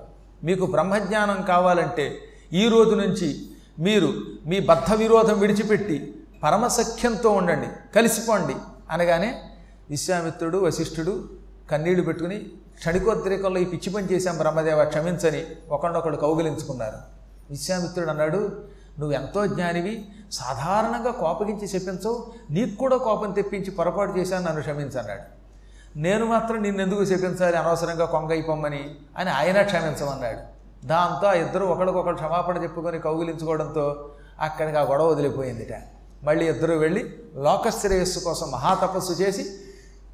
మీకు 0.45 0.67
బ్రహ్మజ్ఞానం 0.67 1.43
కావాలంటే 1.43 2.19
ఈ 2.53 2.69
రోజు 2.69 2.95
నుంచి 2.95 3.41
మీరు 3.79 4.13
మీ 4.47 4.61
బద్ధ 4.61 4.95
విరోధం 4.95 5.39
విడిచిపెట్టి 5.39 6.15
పరమసఖ్యంతో 6.43 7.31
ఉండండి. 7.31 7.95
కలిసిపోండి. 7.95 8.57
అనగానే 8.91 9.43
విశ్వామిత్రుడు 9.91 10.59
వశిష్ఠుడు 10.59 11.25
కన్నీళ్ళు 11.71 12.03
పెట్టుకుని 12.03 12.39
క్షణికోద్రేకంలో 12.79 13.61
ఈ 13.61 13.65
పిచ్చి 13.65 13.93
పని 13.93 14.07
చేశాం 14.13 14.39
బ్రహ్మదేవ 14.39 14.85
క్షమించని 14.85 15.47
ఒకళ్ళొకళ్ళు 15.69 16.19
కౌగిలించుకున్నారు. 16.19 16.99
విశ్వామిత్రుడు 17.51 18.11
అన్నాడు 18.11 18.39
నువ్వు 18.99 19.13
ఎంతో 19.13 19.47
జ్ఞానివి 19.47 20.09
సాధారణంగా 20.33 21.11
కోపగించి 21.11 21.67
చెప్పించవు 21.67 22.27
నీకు 22.51 22.77
కూడా 22.77 22.97
కోపం 22.97 23.33
తెప్పించి 23.33 23.71
పొరపాటు 23.71 24.19
చేశాను 24.19 24.47
నన్ను 24.47 24.61
క్షమించన్నాడు. 24.61 25.39
నేను 25.99 26.27
మాత్రం 26.27 26.63
నిన్నెందుకు 26.63 27.05
శపించాలి 27.05 27.57
అనవసరంగా 27.57 28.05
కొంగైపోమ్మని 28.05 28.95
అని 29.17 29.31
ఆయన 29.31 29.63
క్షమించమన్నాడు. 29.63 30.41
దాంతో 30.87 31.27
ఆ 31.27 31.33
ఇద్దరు 31.33 31.65
ఒకరికొకరు 31.65 32.15
క్షమాపణ 32.15 32.63
చెప్పుకొని 32.63 32.99
కౌగిలించుకోవడంతో 32.99 34.11
అక్కడికి 34.41 34.79
ఆ 34.79 34.83
గొడవ 34.83 35.07
వదిలిపోయిందిట. 35.07 35.73
మళ్ళీ 36.23 36.49
ఇద్దరు 36.49 36.75
వెళ్ళి 36.75 37.19
లోకశ్రేయస్సు 37.35 38.19
కోసం 38.19 38.51
మహాతపస్సు 38.51 39.13
చేసి 39.13 39.51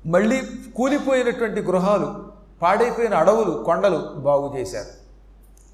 మళ్ళీ 0.06 0.42
కూలిపోయినటువంటి 0.76 1.60
గృహాలు 1.60 2.32
పాడైపోయిన 2.62 3.14
అడవులు 3.14 3.62
కొండలు 3.64 3.98
బాగు 3.98 4.58
చేశారు. 4.58 5.04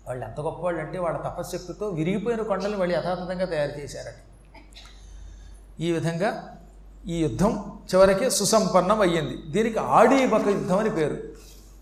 వాళ్ళు 0.07 0.25
ఎంత 0.25 0.41
గొప్పవాళ్ళు 0.41 0.81
అంటే 0.81 0.99
వాళ్ళ 0.99 1.19
తపశ్శక్తితో 1.19 1.89
విరిగిపోయిన 1.89 2.43
కొండలు 2.43 2.77
మళ్ళీ 2.77 2.95
యథాతథంగా 2.95 3.45
తయారు 3.45 3.81
చేశారట. 3.81 4.15
ఈ 5.81 5.93
విధంగా 5.93 6.57
ఈ 7.07 7.23
యుద్ధం 7.23 7.79
చివరికి 7.95 8.31
సుసంపన్నం 8.31 9.01
అయ్యింది. 9.01 9.43
దీనికి 9.51 9.79
ఆడీబక 9.79 10.47
యుద్ధం 10.47 10.79
అని 10.79 10.91
పేరు. 10.91 11.17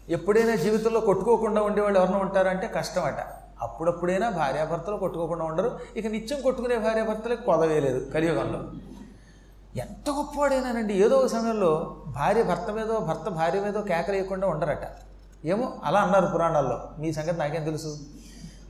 ఎప్పుడైనా 0.09 0.55
జీవితంలో 0.55 1.01
కొట్టుకోకుండా 1.01 1.63
ఉండేవాళ్ళు 1.63 1.99
ఎవరన్నా 1.99 2.19
ఉంటారంటే 2.19 2.69
కష్టమట. 2.69 3.38
అప్పుడప్పుడైనా 3.63 4.31
భార్యాభర్తలు 4.31 4.97
కొట్టుకోకుండా 4.97 5.45
ఉండరు. 5.45 5.81
ఇక 5.97 6.07
నిత్యం 6.07 6.41
కొట్టుకునే 6.41 6.79
భార్యాభర్తలకు 6.79 7.43
కొదవేయలేదు 7.43 8.11
కలియుగంలో. 8.11 8.71
ఎంత 9.77 10.11
గొప్పవాడైనానండి 10.11 10.95
ఏదో 10.95 11.17
ఒక 11.17 11.27
సమయంలో 11.27 11.97
భార్య 12.07 12.43
భర్త 12.43 12.71
మీదో 12.71 13.01
భర్త 13.01 13.29
భార్య 13.29 13.61
మీదో 13.61 13.81
కేకలేయకుండా 13.81 14.47
ఉండరట. 14.49 14.87
ఏమో 15.45 15.79
అలా 15.85 16.01
అన్నారు 16.01 16.27
పురాణాల్లో. 16.27 16.89
మీ 16.99 17.13
సంగతి 17.13 17.39
నాకేం 17.39 17.65
తెలుసు? 17.65 17.99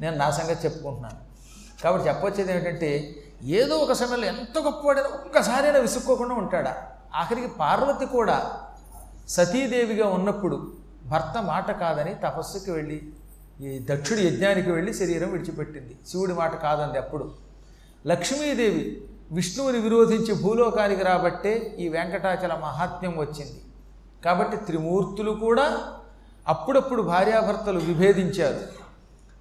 నేను 0.00 0.16
నా 0.16 0.30
సంగతి 0.30 0.64
చెప్పుకుంటున్నాను. 0.64 1.16
కాబట్టి 1.82 2.08
చెప్పొచ్చేది 2.08 2.52
ఏంటంటే 2.52 3.16
ఏదో 3.44 3.76
ఒక 3.76 3.92
సమయంలో 3.92 4.26
ఎంత 4.26 4.58
గొప్పవాడైనా 4.58 5.08
ఒక్కసారైనా 5.08 5.78
విసుక్కోకుండా 5.78 6.34
ఉంటాడా? 6.34 6.76
ఆఖరికి 7.14 7.48
పార్వతి 7.48 8.06
కూడా 8.06 8.56
సతీదేవిగా 9.28 10.08
ఉన్నప్పుడు 10.08 10.72
భర్త 11.06 11.42
మాట 11.42 11.70
కాదని 11.70 12.14
తపస్సుకి 12.14 12.70
వెళ్ళి 12.70 13.12
ఈ 13.60 13.86
దక్షుడు 13.90 14.18
యజ్ఞానికి 14.18 14.70
వెళ్ళి 14.70 14.94
శరీరం 14.94 15.30
విడిచిపెట్టింది. 15.30 15.96
శివుడి 16.08 16.32
మాట 16.32 16.62
కాదంది 16.62 16.98
అప్పుడు. 16.98 17.30
లక్ష్మీదేవి 18.06 19.04
విష్ణువుని 19.32 19.78
విరోధించి 19.78 20.42
భూలోకానికి 20.42 21.04
రాబట్టే 21.04 21.76
ఈ 21.78 21.88
వెంకటాచల 21.88 22.54
మహాత్మ్యం 22.54 23.18
వచ్చింది. 23.18 23.64
కాబట్టి 24.24 24.56
త్రిమూర్తులు 24.56 25.30
కూడా 25.30 25.78
అప్పుడప్పుడు 26.48 27.02
భార్యాభర్తలు 27.02 27.78
విభేదించారు. 27.78 28.60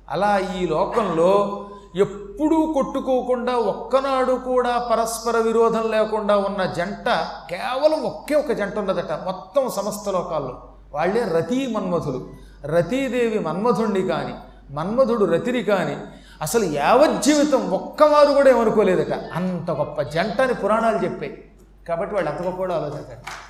అలా 0.10 0.40
ఈ 0.58 0.68
లోకంలో 0.68 1.66
ఎప్పుడూ 1.96 2.74
కొట్టుకోకుండా 2.74 3.56
ఒక్కనాడు 3.56 4.34
కూడా 4.34 4.90
పరస్పర 4.92 5.38
విరోధం 5.38 5.92
లేకుండా 5.92 6.38
ఉన్న 6.38 6.66
జంట 6.66 7.10
కేవలం 7.50 8.04
ఒకే 8.04 8.36
ఒక 8.36 8.52
జంట 8.52 8.78
ఉన్నదట 8.78 9.12
మొత్తం 9.12 9.70
సమస్త 9.70 10.10
లోకాల్లో. 10.10 10.70
వాళ్ళే 10.92 11.24
రతీ 11.24 11.68
మన్మధులు. 11.68 12.47
రతీదేవి 12.66 13.40
మన్మధుణ్ణి 13.40 14.02
కానీ 14.02 14.34
మన్మధుడు 14.70 15.26
రతిని 15.26 15.64
కానీ 15.64 15.98
అసలు 16.42 16.64
యావజ్జీవితం 16.64 17.72
ఒక్కవారు 17.72 18.34
కూడా 18.34 18.50
ఏమనుకోలేదట. 18.50 19.20
అంత 19.34 19.72
గొప్ప 19.72 20.02
జంట 20.02 20.42
అని 20.42 20.54
పురాణాలు 20.54 20.98
చెప్పాయి. 20.98 21.44
కాబట్టి 21.88 22.16
వాళ్ళు 22.16 22.32
అంత 22.32 22.42
గొప్ప 22.42 22.64
ఆలోచించారు. 22.64 23.48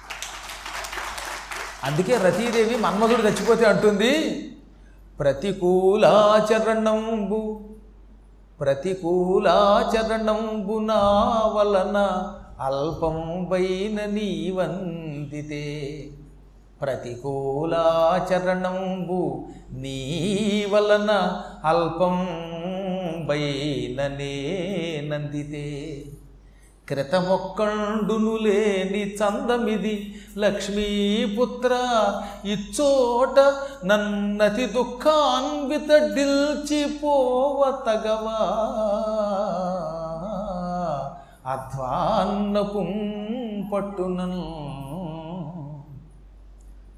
అందుకే 1.83 2.17
రతీదేవి 2.17 2.75
మన్మధుడు 2.75 3.21
చచ్చిపోతే 3.21 3.65
అంటుంది 3.65 4.43
ప్రతికూలాచరణంబు 5.19 7.61
ప్రతికూలాచరణంబు 8.59 10.79
నా 10.79 11.51
వలన 11.55 12.23
అల్పంబైన 12.61 14.05
నీవందితే 14.05 16.09
ప్రతికూలాచరణంబు 16.81 19.45
నీ 19.71 20.67
వలన 20.71 21.11
అల్పం 21.65 22.27
బైననే 23.27 24.35
నందితే. 25.07 26.03
క్రితమొక్కండును 26.87 28.35
లేని 28.35 29.13
చందమిది 29.13 30.15
లక్ష్మీపుత్ర 30.37 31.73
ఇచ్చోట 32.45 33.39
నన్నతి 33.85 34.65
దుఃఖాన్విత 34.65 36.13
డిల్చిపోవ 36.13 37.83
తగవా 37.87 38.39
అధ్వాన్నపుం 41.51 42.89
పట్టునను 43.73 44.76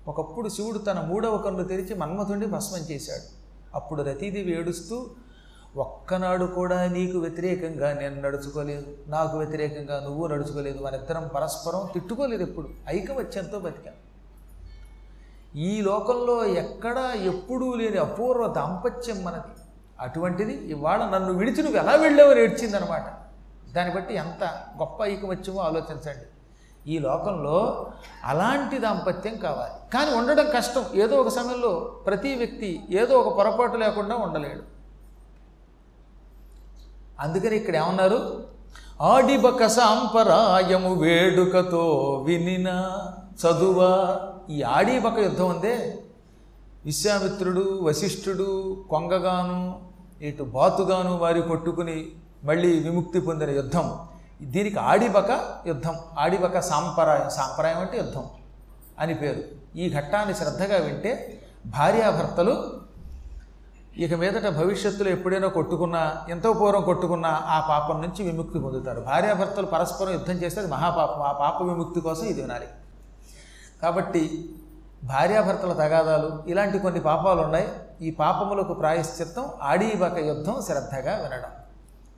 ఒకప్పుడు 0.09 0.49
శివుడు 0.49 0.77
తన 0.77 0.99
మూడవ 0.99 1.37
కన్ను 1.37 1.63
తెరిచి 1.63 1.95
మన్మథుడిని 1.95 2.45
భస్మం 2.45 2.79
చేశాడు. 2.79 3.27
అప్పుడు 3.75 4.01
రతీదేవి 4.01 4.57
ఏడుస్తూ 4.57 5.07
ఒక్కనాడు 5.75 6.45
కూడా 6.45 6.87
నీకు 6.87 7.17
వ్యతిరేకంగా 7.17 7.93
నేను 7.93 8.21
నడుచుకోలేదు 8.21 8.85
నాకు 9.07 9.37
వ్యతిరేకంగా 9.37 9.99
నువ్వు 9.99 10.27
నడుచుకోలేదు 10.27 10.83
మనిద్దరం 10.83 11.29
పరస్పరం 11.35 11.89
తిట్టుకోలేదు 11.93 12.43
ఎప్పుడు. 12.43 12.69
ఐకమత్యంతో 12.89 13.59
బతికాం. 13.59 13.93
ఈ 15.55 15.81
లోకంలో 15.81 16.45
ఎక్కడా 16.45 17.13
ఎప్పుడూ 17.13 17.73
లేని 17.73 17.97
అపూర్వ 17.97 18.47
దాంపత్యం 18.47 19.23
మనది. 19.23 19.61
అటువంటిది 19.99 20.53
ఇవాళ 20.53 21.09
నన్ను 21.09 21.33
విడిచి 21.33 21.63
నువ్వు 21.63 21.79
ఎలా 21.79 21.95
వెళ్ళావని 21.95 22.41
నేర్చిందనమాట. 22.41 23.05
దాన్ని 23.73 23.95
బట్టి 23.95 24.13
ఎంత 24.15 24.43
గొప్ప 24.79 25.03
ఐకమత్యమో 25.03 25.59
ఆలోచించండి. 25.59 26.28
ఈ 26.87 26.99
లోకంలో 26.99 27.87
అలాంటి 28.23 28.77
దాంపత్యం 28.77 29.37
కావాలి. 29.37 29.91
కానీ 29.93 30.17
ఉండడం 30.17 30.45
కష్టం. 30.55 30.85
ఏదో 30.95 31.15
ఒక 31.15 31.27
సమయంలో 31.27 31.91
ప్రతి 32.05 32.35
వ్యక్తి 32.35 32.83
ఏదో 32.89 33.19
ఒక 33.19 33.37
పొరపాటు 33.37 33.77
లేకుండా 33.77 34.15
ఉండలేడు. 34.15 34.61
అందుకని 37.19 37.55
ఇక్కడ 37.55 37.75
ఏమన్నారు? 37.75 38.43
ఆడిబక 39.01 39.65
సాంపరాయము 39.65 40.95
వేడుకతో 40.95 42.13
వినిన 42.25 42.91
చదువ. 43.41 43.79
ఈ 44.49 44.61
ఆడిబక 44.61 45.17
యుద్ధం 45.17 45.49
ఉందే 45.49 45.99
విశ్వామిత్రుడు 46.85 47.79
వశిష్ఠుడు 47.83 48.77
కొంగగాను 48.89 49.81
ఇటు 50.21 50.43
బాతుగాను 50.43 51.17
వారి 51.17 51.41
కొట్టుకుని 51.41 52.05
మళ్ళీ 52.43 52.79
విముక్తి 52.79 53.19
పొందిన 53.19 53.49
యుద్ధం. 53.49 53.99
దీనికి 54.41 54.79
ఆడిబక 54.79 55.31
యుద్ధం 55.67 55.95
ఆడిబక 56.17 56.59
సాంప్రదాయం 56.59 57.29
సాంప్రదాయం 57.29 57.77
అంటే 57.77 57.97
యుద్ధం 57.97 58.25
అని 58.99 59.13
పేరు. 59.13 59.41
ఈ 59.75 59.93
ఘట్టాన్ని 59.93 60.33
శ్రద్ధగా 60.33 60.77
వింటే 60.77 61.41
భార్యాభర్తలు 61.65 62.79
ఇక 63.97 64.13
మీదట 64.13 64.47
భవిష్యత్తులో 64.49 65.09
ఎప్పుడైనా 65.11 65.47
కొట్టుకున్నా 65.47 66.25
ఎంతో 66.29 66.53
పూర్వం 66.53 66.83
కొట్టుకున్నా 66.83 67.29
ఆ 67.29 67.67
పాపం 67.69 68.01
నుంచి 68.01 68.23
విముక్తి 68.23 68.59
పొందుతారు. 68.59 69.01
భార్యాభర్తలు 69.01 69.65
పరస్పరం 69.65 70.11
యుద్ధం 70.11 70.33
చేస్తే 70.33 70.61
అది 70.61 70.71
మహాపాపం. 70.71 71.21
ఆ 71.21 71.31
పాప 71.31 71.63
విముక్తి 71.63 72.01
కోసం 72.01 72.25
ఇది 72.25 72.41
వినాలి. 72.41 72.67
కాబట్టి 73.81 74.55
భార్యాభర్తల 75.03 75.73
తగాదాలు 75.73 76.43
ఇలాంటి 76.47 76.79
కొన్ని 76.79 76.99
పాపాలు 76.99 77.41
ఉన్నాయి 77.41 77.67
ఈ 78.01 78.11
పాపములకు 78.11 78.73
ప్రాయశ్చిత్తం 78.73 79.45
ఆడీబక 79.61 80.17
యుద్ధం 80.17 80.61
శ్రద్ధగా 80.67 81.15
వినడం. 81.15 81.51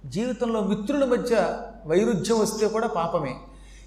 జీవితంలో 0.06 0.62
మిత్రుల 0.62 1.06
మధ్య 1.06 1.60
వైరుధ్యం 1.86 2.40
వస్తే 2.40 2.68
కూడా 2.68 2.88
పాపమే. 2.88 3.36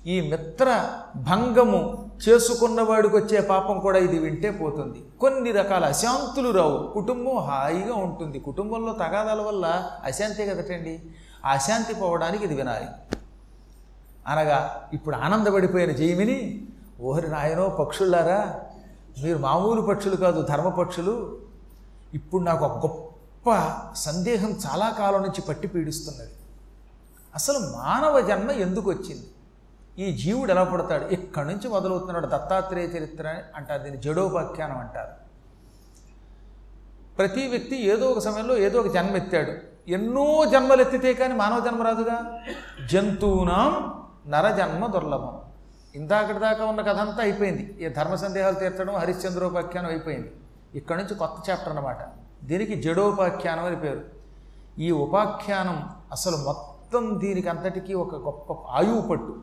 ఈ 0.07 0.21
మిత్ర 0.21 0.91
భంగము 1.17 2.11
చేసుకున్నవాడికి 2.29 3.17
వచ్చే 3.17 3.41
పాపం 3.41 3.79
కూడా 3.79 3.99
ఇది 3.99 4.19
వింటే 4.19 4.51
పోతుంది. 4.51 5.05
కొన్ని 5.21 5.51
రకాల 5.51 5.85
అశాంతులు 5.85 6.51
రావు. 6.51 6.87
కుటుంబం 6.87 7.39
హాయిగా 7.39 7.95
ఉంటుంది. 7.95 8.39
కుటుంబంలో 8.39 8.93
తగాదాల 8.93 9.41
వల్ల 9.41 9.91
అశాంతి 10.05 10.45
కదటండి? 10.47 11.03
ఆ 11.47 11.51
అశాంతి 11.51 11.95
పోవడానికి 11.95 12.45
ఇది 12.45 12.55
వినాలి. 12.55 13.17
అనగా 14.27 14.89
ఇప్పుడు 14.93 15.17
ఆనందపడిపోయిన 15.17 15.93
జైమిని 15.93 16.69
ఓహరి 17.01 17.29
నాయనో 17.29 17.69
పక్షులారా 17.69 18.61
మీరు 19.23 19.39
మామూలు 19.39 19.81
పక్షులు 19.81 20.17
కాదు 20.17 20.43
ధర్మపక్షులు. 20.43 21.39
ఇప్పుడు 22.15 22.43
నాకు 22.43 22.65
ఒక 22.65 22.87
గొప్ప 22.87 23.04
సందేహం 23.97 24.51
చాలా 24.51 24.91
కాలం 24.91 25.23
నుంచి 25.23 25.41
పట్టి 25.41 25.69
పీడిస్తున్నది. 25.69 26.33
అసలు 27.35 27.59
మానవ 27.59 28.21
జన్మ 28.21 28.51
ఎందుకు 28.51 28.91
వచ్చింది? 28.91 29.27
ఈ 29.99 30.17
జీవుడు 30.17 30.51
ఎలా 30.51 30.65
పుడతాడు? 30.65 31.05
ఇక్కడి 31.05 31.49
నుంచి 31.49 31.69
మొదలవుతున్నాడు? 31.69 32.27
దత్తాత్రేయ 32.27 32.87
చరిత్ర 32.87 33.43
అంటారు 33.57 33.83
దీన్ని 33.83 34.01
జడోపాఖ్యానం 34.03 34.79
అంటారు. 34.79 35.25
ప్రతి 37.19 37.47
వ్యక్తి 37.47 37.77
ఏదో 37.77 38.11
ఒక 38.11 38.19
సమయంలో 38.19 38.59
ఏదో 38.59 38.81
ఒక 38.81 38.95
జన్మ 38.95 39.17
ఎత్తాడు. 39.17 39.53
ఎన్నో 39.91 40.45
జన్మలు 40.45 40.81
ఎత్తితే 40.81 41.15
కానీ 41.15 41.35
మానవ 41.35 41.61
జన్మ 41.61 41.83
రాదుగా? 41.83 42.41
జంతువునాం 42.87 44.01
నరజన్మ 44.27 44.87
దుర్లభం. 44.87 45.41
ఇందాకటి 45.95 46.39
దాకా 46.39 46.65
ఉన్న 46.65 46.81
కథ 46.81 46.97
అంతా 46.97 47.23
అయిపోయింది. 47.23 47.85
ఈ 47.85 47.89
ధర్మ 47.89 48.15
సందేహాలు 48.15 48.55
తీర్చడం 48.55 48.95
హరిశ్చంద్రోపాఖ్యానం 48.95 49.89
అయిపోయింది. 49.89 50.33
ఇక్కడ 50.75 50.97
నుంచి 50.97 51.15
కొత్త 51.15 51.51
చాప్టర్ 51.51 51.69
అన్నమాట. 51.69 51.99
దీనికి 52.45 52.83
జడోపాఖ్యానం 52.83 53.65
అని 53.65 53.77
పేరు. 53.77 54.01
ఈ 54.79 54.91
ఉపాఖ్యానం 54.91 55.89
అసలు 56.13 56.37
మొత్తం 56.37 57.21
దీనికి 57.21 57.49
అంతటికీ 57.49 57.95
ఒక 57.95 58.15
గొప్ప 58.15 58.53
ఆయువు 58.53 59.01
పట్టు. 59.01 59.43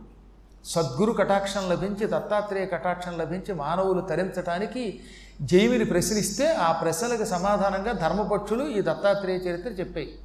సద్గురు 0.65 1.12
కటాక్షం 1.12 1.70
లభించి 1.70 2.08
దత్తాత్రేయ 2.08 2.65
కటాక్షం 2.65 3.17
లభించి 3.17 3.53
మానవులు 3.53 4.01
తరించటానికి 4.01 5.00
జైమిని 5.41 5.86
ప్రశ్నిస్తే 5.86 6.53
ఆ 6.53 6.72
ప్రశ్నలకు 6.72 7.25
సమాధానంగా 7.25 7.91
ధర్మపక్షులు 7.91 8.63
ఈ 8.70 8.81
దత్తాత్రేయ 8.81 9.38
చరిత్ర 9.38 9.70
చెప్పాయి. 9.70 10.20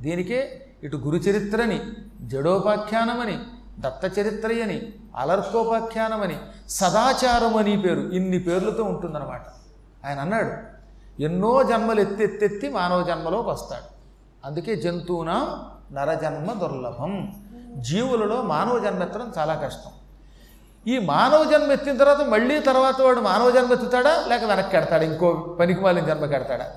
దీనికే 0.00 0.66
ఇటు 0.82 0.96
గురుచరిత్రని 0.96 1.80
జడోపాఖ్యానమని 2.20 3.38
దత్తచరిత్రయని 3.78 4.92
అలర్కోపాఖ్యానమని 5.16 6.38
సదాచారమని 6.68 7.82
పేరు. 7.82 8.00
ఇన్ని 8.00 8.38
పేర్లతో 8.38 8.84
ఉంటుందన్నమాట. 8.84 9.42
ఆయన 10.06 10.18
అన్నాడు 10.18 10.71
ఎన్నో 11.20 11.62
జన్మలు 11.62 12.00
ఎత్తెత్తెత్తి 12.00 12.68
మానవ 12.68 13.02
జన్మలోకి 13.02 13.48
వస్తాడు. 13.48 14.02
అందుకే 14.46 14.76
జంతువున 14.76 15.58
నరజన్మ 15.92 16.52
దుర్లభం. 16.52 17.32
జీవులలో 17.76 18.42
మానవ 18.42 18.78
జన్మ 18.78 19.02
ఎత్తడం 19.02 19.32
చాలా 19.38 19.54
కష్టం. 19.54 19.90
ఈ 20.86 20.98
మానవ 20.98 21.44
జన్మ 21.44 21.72
ఎత్తిన 21.72 21.96
తర్వాత 21.96 22.20
మళ్ళీ 22.20 22.60
తర్వాత 22.60 23.00
వాడు 23.00 23.20
మానవ 23.20 23.50
జన్మ 23.50 23.72
ఎత్తుతాడా? 23.72 24.24
లేక 24.28 24.44
వెనక్కి 24.44 24.76
కడతాడా? 24.76 25.04
ఇంకో 25.04 25.56
పనికి 25.60 25.80
మాలిన 25.80 26.04
జన్మ 26.04 26.26
కడతాడా? 26.26 26.70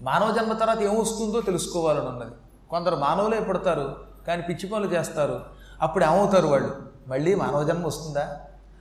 మానవ 0.00 0.32
జన్మ 0.32 0.52
తర్వాత 0.52 0.80
ఏమొస్తుందో 0.80 1.40
తెలుసుకోవాలని 1.40 2.08
ఉన్నది 2.08 2.30
కొందరు 2.70 2.96
మానవులే 2.96 3.40
పుడతారు 3.40 3.96
కానీ 4.26 4.42
పిచ్చి 4.42 4.68
పనులు 4.68 4.88
చేస్తారు. 4.94 5.40
అప్పుడు 5.82 6.04
ఏమవుతారు 6.04 6.46
వాళ్ళు? 6.46 6.76
మళ్ళీ 7.08 7.34
మానవ 7.34 7.64
జన్మ 7.64 7.86
వస్తుందా? 7.86 8.40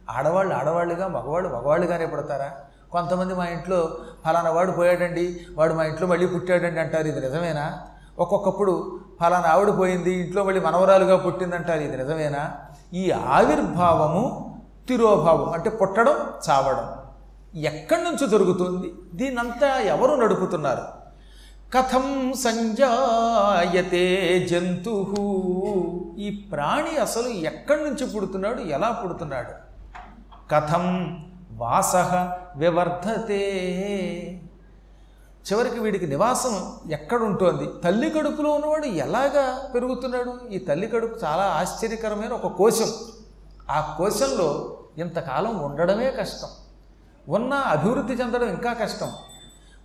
ఆడవాళ్ళు 0.10 0.56
ఆడవాళ్ళుగా 0.56 1.08
మగవాళ్ళు 1.08 1.50
మగవాళ్ళుగానే 1.50 2.06
పుడతారా? 2.06 2.52
కొంతమంది 2.92 3.34
మా 3.36 3.46
ఇంట్లో 3.46 3.98
ఫలానా 4.26 4.50
వాడు 4.50 4.72
పోయాడండి 4.72 5.40
వాడు 5.56 5.74
మా 5.74 5.84
ఇంట్లో 5.84 6.08
మళ్ళీ 6.08 6.28
పుట్టాడండి 6.28 6.80
అంటారు. 6.80 7.08
ఇది 7.08 7.20
నిజమేనా? 7.20 7.80
ఒక్కొక్కప్పుడు 8.20 9.00
ఫలానా 9.22 9.50
ఆవిడ 9.50 9.78
పోయింది 9.78 10.14
ఇంట్లో 10.24 10.44
మళ్ళీ 10.44 10.62
మనవరాలుగా 10.62 11.18
పుట్టిందంటారు. 11.18 11.80
ఇది 11.80 11.98
నిజమేనా? 11.98 12.52
ఈ 12.94 13.12
ఆవిర్భావము 13.12 14.24
తిరోభావం 14.88 15.50
అంటే 15.54 15.70
పుట్టడం 15.70 16.16
చావడం 16.50 16.88
ఎక్కడి 17.60 18.04
నుంచి 18.04 18.28
జరుగుతుంది? 18.30 18.94
దీనంతా 19.14 19.70
ఎవరు 19.82 20.16
నడుపుతున్నారు? 20.16 20.86
కథం 21.74 22.34
సంజాయతే 22.44 24.06
జంతు 24.52 24.96
ఈ 26.18 26.50
ప్రాణి 26.52 26.98
అసలు 26.98 27.28
ఎక్కడి 27.28 27.84
నుంచి 27.84 28.06
పుడుతున్నాడు 28.06 28.62
ఎలా 28.62 28.90
పుడుతున్నాడు? 29.04 29.54
కథం 30.52 30.86
వాస 31.52 31.96
వివర్ధతే. 32.56 33.42
చివరికి 35.52 35.80
వీడికి 35.80 36.08
నివాసం 36.08 36.72
ఎక్కడుంటోంది? 36.92 37.70
తల్లి 37.84 38.10
కడుపులో 38.10 38.52
ఉన్నవాడు 38.52 38.86
ఎలాగా 38.86 39.72
పెరుగుతున్నాడు? 39.76 40.40
ఈ 40.52 40.58
తల్లి 40.58 40.88
కడుపు 40.88 41.26
చాలా 41.26 41.44
ఆశ్చర్యకరమైన 41.44 42.34
ఒక 42.34 42.48
కోశం. 42.48 42.94
ఆ 43.70 43.96
కోశంలో 43.98 44.80
ఇంతకాలం 44.98 45.60
ఉండడమే 45.60 46.12
కష్టం. 46.12 46.48
ఉన్న 47.30 47.54
అభివృద్ధి 47.54 48.14
చెందడం 48.14 48.50
ఇంకా 48.50 48.74
కష్టం. 48.74 49.12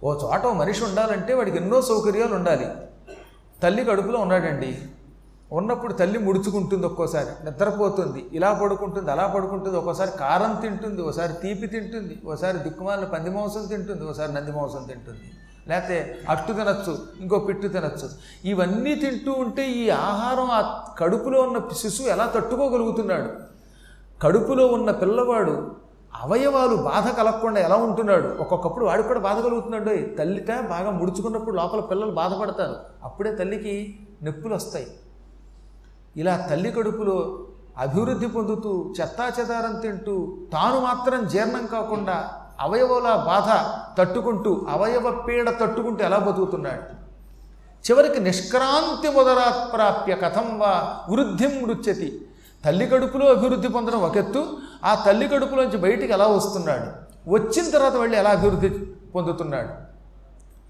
ఓ 0.05 0.15
చోట 0.15 0.47
మనిషి 0.47 0.85
ఉండాలంటే 0.85 1.35
వాడికి 1.35 1.57
ఎన్నో 1.57 1.83
సౌకర్యాలు 1.83 2.35
ఉండాలి. 2.35 2.67
తల్లి 3.63 3.85
కడుపులో 3.85 4.21
ఉన్నాడండి. 4.21 4.83
ఉన్నప్పుడు 5.55 5.93
తల్లి 5.93 6.19
ముడుచుకుంటుంది 6.19 6.87
ఒక్కోసారి. 6.87 7.45
నిద్రపోతుంది. 7.45 8.27
ఇలా 8.33 8.53
పడుకుంటుంది 8.53 9.11
అలా 9.11 9.27
పడుకుంటుంది. 9.27 9.77
ఒక్కోసారి 9.77 10.11
కారం 10.11 10.61
తింటుంది 10.61 11.03
ఒకసారి 11.03 11.33
తీపి 11.33 11.67
తింటుంది 11.67 12.21
ఒకసారి 12.27 12.59
దిక్కుమాలిన 12.59 13.05
పంది 13.05 13.31
మాంసం 13.31 13.67
తింటుంది 13.67 14.05
ఒకసారి 14.05 14.33
నంది 14.33 14.53
మాంసం 14.53 14.83
తింటుంది. 14.83 15.21
లేకపోతే 15.69 16.19
అట్టు 16.29 16.53
తినచ్చు 16.53 16.99
ఇంకో 17.21 17.39
పిట్టు 17.39 17.69
తినచ్చు. 17.69 18.11
ఇవన్నీ 18.45 18.95
తింటూ 18.95 19.33
ఉంటే 19.33 19.67
ఈ 19.67 19.91
ఆహారం 19.91 20.49
ఆ 20.51 20.85
కడుపులో 20.99 21.41
ఉన్న 21.41 21.61
శిశువు 21.77 22.09
ఎలా 22.09 22.27
తట్టుకోగలుగుతున్నాడు? 22.27 23.29
కడుపులో 24.23 24.67
ఉన్న 24.67 24.91
పిల్లవాడు 24.91 25.77
అవయవాలు 26.23 26.77
బాధ 26.77 27.17
కలగకుండా 27.17 27.61
ఎలా 27.61 27.77
ఉంటున్నాడు? 27.77 28.37
ఒక్కొక్కప్పుడు 28.41 28.85
వాడికి 28.85 29.09
కూడా 29.09 29.21
బాధ 29.21 29.39
కలుగుతున్నాడు. 29.41 30.17
తల్లిట 30.17 30.61
బాగా 30.61 30.91
ముడుచుకున్నప్పుడు 30.91 31.57
లోపల 31.57 31.81
పిల్లలు 31.81 32.11
బాధపడతారు. 32.11 32.77
అప్పుడే 33.03 33.35
తల్లికి 33.35 33.99
నొప్పులు 34.23 34.55
వస్తాయి. 34.55 34.87
ఇలా 36.17 36.47
తల్లి 36.51 36.71
కడుపులో 36.71 37.39
అభివృద్ధి 37.79 38.27
పొందుతూ 38.27 38.95
చెత్తాచెదారం 39.01 39.81
తింటూ 39.81 40.37
తాను 40.53 40.81
మాత్రం 40.81 41.27
జీర్ణం 41.27 41.67
కాకుండా 41.67 42.31
అవయవాల 42.61 43.09
బాధ 43.27 43.49
తట్టుకుంటూ 43.99 44.67
అవయవ 44.69 45.11
పీడ 45.29 45.51
తట్టుకుంటూ 45.61 46.05
ఎలా 46.05 46.19
బతుకుతున్నాడు? 46.19 46.83
చివరికి 47.85 48.21
నిష్క్రాంతి 48.21 49.09
మొదరాత్ 49.09 49.73
ప్రాప్య 49.73 50.15
కథం 50.15 50.59
వా 50.59 51.03
వృద్ధిం 51.09 51.63
మృత్యతి 51.63 52.27
తల్లి 52.65 52.87
కడుపులో 52.87 53.27
అభివృద్ధి 53.27 53.69
పొందడం 53.69 54.03
ఒక 54.03 54.17
ఎత్తు 54.17 54.43
ఆ 54.85 55.05
తల్లి 55.07 55.29
కడుపులోంచి 55.29 55.77
బయటికి 55.77 56.13
ఎలా 56.13 56.27
వస్తున్నాడు? 56.27 56.87
వచ్చిన 57.31 57.71
తర్వాత 57.71 57.95
వెళ్ళి 57.95 58.19
ఎలా 58.19 58.31
అభివృద్ధి 58.31 58.69
పొందుతున్నాడు? 59.15 59.73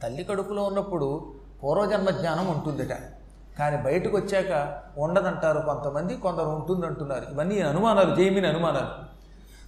తల్లి 0.02 0.24
కడుపులో 0.24 0.62
ఉన్నప్పుడు 0.62 1.35
పూర్వజన్మ 1.64 2.11
జ్ఞానం 2.11 2.46
ఉంటుందిట. 2.46 2.92
కానీ 3.58 3.76
బయటకు 3.76 4.16
వచ్చాక 4.16 4.52
ఉండదంటారు 4.98 5.58
కొంతమంది 5.58 6.16
కొందరు 6.16 6.44
ఉంటుందంటున్నారు. 6.44 7.26
ఇవన్నీ 7.32 7.60
అనుమానాలు 7.60 8.14
జైమిని 8.14 8.48
అనుమానాలు. 8.48 9.14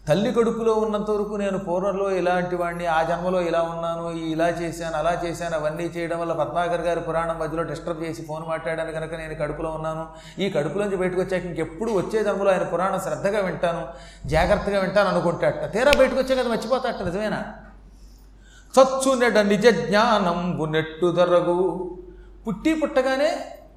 తల్లి 0.09 0.33
కడుపులో 0.33 0.73
ఉన్నంత 0.73 1.11
వరకు 1.11 1.35
నేను 1.35 1.59
పూర్వంలో 1.59 2.11
ఇలాంటి 2.11 2.57
వాడిని 2.57 2.87
ఆ 2.87 3.03
జన్మలో 3.03 3.41
ఇలా 3.41 3.63
ఉన్నాను 3.63 4.11
ఇలా 4.11 4.49
చేశాను 4.49 4.97
అలా 4.97 5.23
చేశాను 5.25 5.55
అవన్నీ 5.55 5.85
చేయడం 5.85 6.21
వల్ల 6.21 6.33
పద్మాకర్ 6.33 6.81
గారి 6.81 7.01
పురాణం 7.01 7.39
మధ్యలో 7.39 7.63
డిస్టర్బ్ 7.63 8.03
చేసి 8.03 8.23
ఫోన్ 8.23 8.45
మాట్లాడాను 8.49 8.93
కనుక 8.93 9.15
నేను 9.15 9.35
కడుపులో 9.35 9.71
ఉన్నాను. 9.71 10.07
ఈ 10.41 10.51
కడుపులోంచి 10.51 10.97
బయటకు 10.97 11.21
వచ్చాక 11.21 11.45
ఇంకెప్పుడు 11.45 11.93
వచ్చే 11.93 12.25
జన్మలో 12.25 12.53
ఆయన 12.53 12.63
పురాణం 12.63 13.01
శ్రద్ధగా 13.01 13.41
వింటాను 13.41 13.87
జాగ్రత్తగా 14.29 14.81
వింటాను 14.81 15.09
అనుకుంటాట. 15.09 15.73
తీరా 15.73 15.93
బయటకు 15.99 16.17
వచ్చాక 16.17 16.39
అది 16.39 16.49
మర్చిపోతాట 16.49 17.03
నిజమేనా? 17.03 17.45
చచ్చునెడ 18.77 19.39
నిజ 19.39 19.67
జ్ఞానం 19.87 20.73
నెట్టు 20.73 21.07
దొరగు 21.07 21.59
పుట్టి 22.47 22.75
పుట్టగానే 22.75 23.31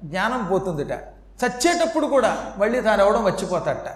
జ్ఞానం 0.04 0.48
పోతుందిట. 0.50 0.92
చచ్చేటప్పుడు 1.40 2.06
కూడా 2.06 2.54
మళ్ళీ 2.58 2.80
తాను 2.80 3.04
ఎవడం 3.04 3.24
మర్చిపోతాట. 3.24 3.88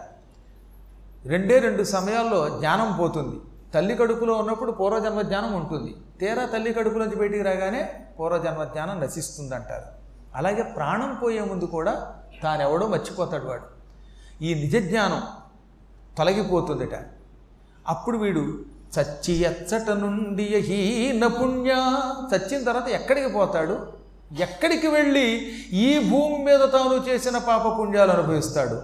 రెండే 1.29 1.59
రెండు 1.59 1.83
సమయాల్లో 1.83 2.49
జ్ఞానం 2.49 2.97
పోతుంది. 2.97 3.37
తల్లి 3.75 3.97
కడుపులో 3.97 4.35
ఉన్నప్పుడు 4.35 4.73
పూర్వజన్మ 4.73 5.23
జ్ఞానం 5.23 5.53
ఉంటుంది. 5.53 5.97
తీరా 6.21 6.47
తల్లి 6.47 6.73
కడుపులోంచి 6.73 7.17
బయటికి 7.17 7.43
రాగానే 7.43 8.01
పూర్వజన్మ 8.21 8.65
జ్ఞానం 8.65 9.01
నశిస్తుంది 9.01 9.55
అంటారు 9.55 9.83
అలాగే 10.35 10.63
ప్రాణం 10.63 11.19
పోయే 11.23 11.41
ముందు 11.41 11.65
కూడా 11.65 12.15
తానెవడో 12.43 12.87
మర్చిపోతాడు 12.87 13.47
వాడు. 13.47 13.63
ఈ 14.45 14.55
నిజ 14.55 14.77
జ్ఞానం 14.77 15.23
తొలగిపోతుందిట. 16.19 16.95
అప్పుడు 17.89 18.19
వీడు 18.19 18.41
చచ్చి 19.01 19.35
ఎచ్చట 19.35 19.91
నుండి 19.91 20.45
హీన 20.45 21.27
పుణ్య 21.27 21.71
చచ్చిన 22.35 22.65
తర్వాత 22.65 22.89
ఎక్కడికి 22.89 23.29
పోతాడు? 23.29 24.04
ఎక్కడికి 24.39 24.87
వెళ్ళి 24.87 25.31
ఈ 25.73 26.11
భూమి 26.11 26.45
మీద 26.45 26.61
తాను 26.61 27.09
చేసిన 27.09 27.39
పాప 27.39 27.79
పుణ్యాలు 27.79 28.11
అనుభవిస్తాడు? 28.11 28.83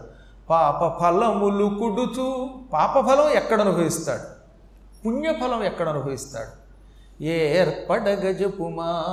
పాప 0.50 1.00
ఫలములు 1.00 1.64
కుడుచు. 1.64 2.50
పాపఫలం 2.72 3.28
ఎక్కడ 3.28 3.60
అనుభవిస్తాడు? 3.60 4.22
పుణ్యఫలం 5.06 5.62
ఎక్కడ 5.62 5.88
అనుభవిస్తాడు? 5.88 6.60
ఏర్పడగజపుమా 7.22 9.04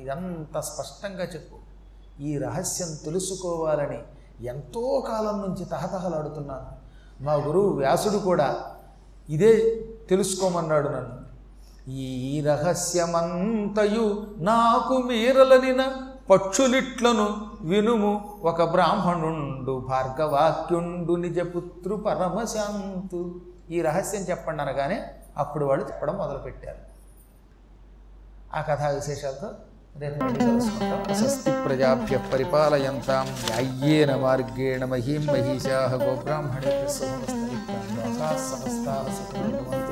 ఇదంత 0.00 0.60
స్పష్టంగా 0.60 1.24
చెప్పు. 1.24 1.56
ఈ 2.22 2.38
రహస్యం 2.38 2.88
తెలుసుకోవాలని 3.04 3.98
ఎంతో 4.46 5.04
కాలం 5.08 5.40
నుంచి 5.40 5.64
తహతహలాడుతున్నాను. 5.64 6.66
మా 7.24 7.32
గురువు 7.32 7.68
వ్యాసుడు 7.68 8.18
కూడా 8.18 8.62
ఇదే 9.28 9.84
తెలుసుకోమన్నాడు 10.10 10.88
నన్ను. 10.88 11.21
ఈ 11.88 12.40
రహస్యమంతయు 12.40 14.26
నాకు 14.38 14.98
మీరలనిన 14.98 15.84
పక్షులిట్లను 16.30 17.46
వినుము. 17.60 18.40
ఒక 18.42 18.62
బ్రాహ్మణుండు 18.70 19.86
భార్గవాక్యుండు 19.88 21.12
నిజపుత్రు 21.12 21.96
పరమశాంతు. 21.96 23.40
ఈ 23.70 23.82
రహస్యం 23.82 24.20
చెప్పండి 24.20 24.62
అనగానే 24.62 25.04
అప్పుడు 25.36 25.64
వాళ్ళు 25.64 25.86
చెప్పడం 25.86 26.14
మొదలుపెట్టారు. 26.14 26.78
ఆ 28.56 28.60
కథా 28.60 28.88
విశేషాలతో 28.88 29.50
రేపు 29.96 30.20
స్వస్తి 31.14 31.50
ప్రజాభ్య 31.50 32.20
పరిపాలయంతాం. 32.32 33.26
అయ్యేన 33.56 34.16
మార్గేణ 34.16 34.84
మహీం 34.84 35.26
మహిషా 35.26 35.98
గోబ్రాహ్మణి 36.02 36.90
సమస్త 36.90 38.36
సమస్తా 38.36 39.91